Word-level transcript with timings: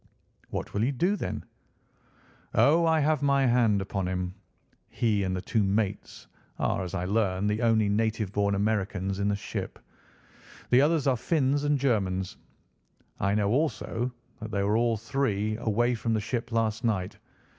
"What 0.49 0.73
will 0.73 0.83
you 0.83 0.91
do, 0.91 1.15
then?" 1.15 1.45
"Oh, 2.55 2.87
I 2.87 2.99
have 3.01 3.21
my 3.21 3.45
hand 3.45 3.83
upon 3.83 4.07
him. 4.07 4.33
He 4.89 5.23
and 5.23 5.35
the 5.35 5.43
two 5.43 5.61
mates, 5.61 6.25
are 6.57 6.83
as 6.83 6.95
I 6.95 7.05
learn, 7.05 7.45
the 7.45 7.61
only 7.61 7.87
native 7.87 8.31
born 8.31 8.55
Americans 8.55 9.19
in 9.19 9.27
the 9.27 9.35
ship. 9.35 9.77
The 10.71 10.81
others 10.81 11.05
are 11.05 11.15
Finns 11.15 11.63
and 11.65 11.77
Germans. 11.77 12.37
I 13.19 13.35
know, 13.35 13.51
also, 13.51 14.11
that 14.39 14.49
they 14.49 14.63
were 14.63 14.75
all 14.75 14.97
three 14.97 15.55
away 15.57 15.93
from 15.93 16.15
the 16.15 16.19
ship 16.19 16.51
last 16.51 16.83
night. 16.83 17.19